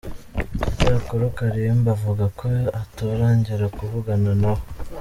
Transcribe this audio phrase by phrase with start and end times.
[0.69, 2.45] Icyakora Karimba avuga ko
[2.81, 4.63] atarongera kuvugana nawe.